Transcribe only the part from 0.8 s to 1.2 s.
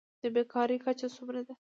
کچه